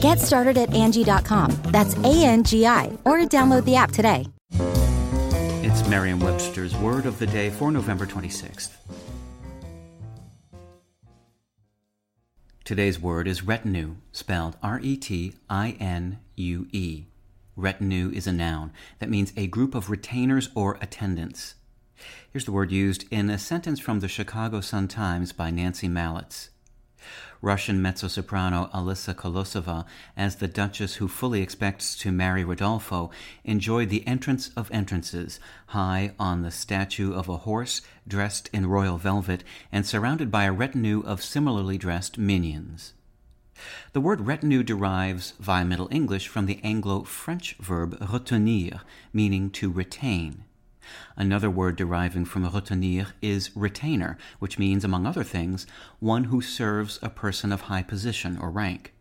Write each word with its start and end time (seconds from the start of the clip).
Get 0.00 0.20
started 0.20 0.56
at 0.56 0.70
Angi.com. 0.70 1.50
That's 1.66 1.96
A 1.96 2.24
N 2.24 2.44
G 2.44 2.66
I, 2.66 2.86
or 3.04 3.18
download 3.18 3.64
the 3.64 3.74
app 3.74 3.90
today. 3.90 4.26
It's 5.60 5.86
Merriam 5.88 6.20
Webster's 6.20 6.76
Word 6.76 7.04
of 7.04 7.18
the 7.18 7.26
Day 7.26 7.50
for 7.50 7.72
November 7.72 8.06
26th. 8.06 8.70
Today's 12.64 13.00
word 13.00 13.26
is 13.26 13.42
retinue, 13.42 13.96
spelled 14.12 14.56
R 14.62 14.78
E 14.82 14.96
T 14.96 15.34
I 15.50 15.76
N 15.80 16.20
U 16.36 16.68
E. 16.70 17.06
Retinue 17.56 18.12
is 18.14 18.28
a 18.28 18.32
noun 18.32 18.72
that 19.00 19.10
means 19.10 19.32
a 19.36 19.48
group 19.48 19.74
of 19.74 19.90
retainers 19.90 20.48
or 20.54 20.78
attendants. 20.80 21.56
Here's 22.30 22.44
the 22.44 22.52
word 22.52 22.70
used 22.70 23.04
in 23.10 23.30
a 23.30 23.38
sentence 23.38 23.80
from 23.80 23.98
the 23.98 24.06
Chicago 24.06 24.60
Sun-Times 24.60 25.32
by 25.32 25.50
Nancy 25.50 25.88
Malitz. 25.88 26.50
Russian 27.40 27.80
mezzo-soprano 27.80 28.68
Alisa 28.74 29.14
Kolosova, 29.14 29.86
as 30.16 30.36
the 30.36 30.48
Duchess 30.48 30.96
who 30.96 31.06
fully 31.06 31.40
expects 31.40 31.96
to 31.98 32.10
marry 32.10 32.44
Rodolfo, 32.44 33.10
enjoyed 33.44 33.90
the 33.90 34.06
entrance 34.06 34.50
of 34.56 34.70
entrances, 34.72 35.38
high 35.68 36.12
on 36.18 36.42
the 36.42 36.50
statue 36.50 37.12
of 37.12 37.28
a 37.28 37.38
horse 37.38 37.80
dressed 38.06 38.50
in 38.52 38.66
royal 38.66 38.98
velvet 38.98 39.44
and 39.70 39.86
surrounded 39.86 40.30
by 40.30 40.44
a 40.44 40.52
retinue 40.52 41.00
of 41.02 41.22
similarly 41.22 41.78
dressed 41.78 42.18
minions. 42.18 42.94
The 43.92 44.00
word 44.00 44.26
retinue 44.26 44.62
derives 44.62 45.34
via 45.40 45.64
Middle 45.64 45.88
English 45.90 46.28
from 46.28 46.46
the 46.46 46.60
Anglo 46.62 47.02
French 47.02 47.56
verb 47.58 47.98
retenir, 48.00 48.80
meaning 49.12 49.50
to 49.50 49.70
retain. 49.70 50.44
Another 51.16 51.50
word 51.50 51.76
deriving 51.76 52.24
from 52.24 52.48
retenir 52.48 53.08
is 53.20 53.54
retainer, 53.56 54.16
which 54.38 54.58
means, 54.58 54.84
among 54.84 55.06
other 55.06 55.24
things, 55.24 55.66
one 56.00 56.24
who 56.24 56.40
serves 56.40 56.98
a 57.02 57.10
person 57.10 57.52
of 57.52 57.62
high 57.62 57.82
position 57.82 58.38
or 58.38 58.50
rank. 58.50 58.92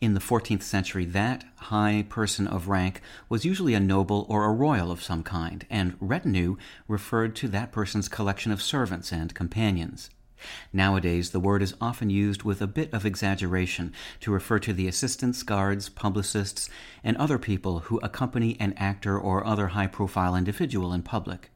In 0.00 0.14
the 0.14 0.20
14th 0.20 0.62
century, 0.62 1.04
that 1.04 1.44
high 1.56 2.04
person 2.08 2.48
of 2.48 2.68
rank 2.68 3.00
was 3.28 3.44
usually 3.44 3.74
a 3.74 3.80
noble 3.80 4.26
or 4.28 4.44
a 4.44 4.52
royal 4.52 4.90
of 4.90 5.02
some 5.02 5.22
kind, 5.22 5.64
and 5.70 5.96
retinue 6.00 6.56
referred 6.88 7.36
to 7.36 7.48
that 7.48 7.70
person's 7.70 8.08
collection 8.08 8.50
of 8.50 8.60
servants 8.60 9.12
and 9.12 9.34
companions. 9.34 10.10
Nowadays, 10.72 11.30
the 11.30 11.40
word 11.40 11.62
is 11.62 11.74
often 11.80 12.10
used 12.10 12.42
with 12.42 12.62
a 12.62 12.66
bit 12.66 12.92
of 12.92 13.06
exaggeration 13.06 13.92
to 14.20 14.30
refer 14.30 14.58
to 14.60 14.72
the 14.72 14.88
assistants, 14.88 15.42
guards, 15.42 15.88
publicists, 15.88 16.68
and 17.04 17.16
other 17.16 17.38
people 17.38 17.80
who 17.80 17.98
accompany 18.00 18.56
an 18.60 18.74
actor 18.76 19.18
or 19.18 19.46
other 19.46 19.68
high 19.68 19.86
profile 19.86 20.36
individual 20.36 20.92
in 20.92 21.02
public. 21.02 21.50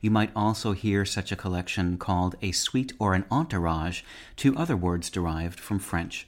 You 0.00 0.10
might 0.10 0.30
also 0.34 0.72
hear 0.72 1.04
such 1.04 1.30
a 1.30 1.36
collection 1.36 1.98
called 1.98 2.36
a 2.40 2.52
suite 2.52 2.92
or 2.98 3.14
an 3.14 3.24
entourage, 3.30 4.02
two 4.36 4.56
other 4.56 4.76
words 4.76 5.10
derived 5.10 5.60
from 5.60 5.78
French. 5.78 6.26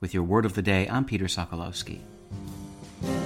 With 0.00 0.12
your 0.12 0.24
word 0.24 0.44
of 0.44 0.54
the 0.54 0.62
day, 0.62 0.88
I'm 0.88 1.04
Peter 1.04 1.26
Sokolowski. 1.26 2.00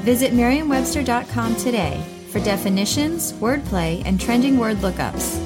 Visit 0.05 0.35
Merriam-Webster.com 0.35 1.57
today 1.57 2.05
for 2.31 2.39
definitions, 2.41 3.33
wordplay, 3.35 4.03
and 4.05 4.21
trending 4.21 4.59
word 4.59 4.79
lookups. 4.79 5.46